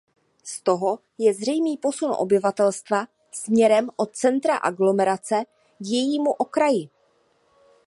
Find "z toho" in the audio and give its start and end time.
0.43-0.99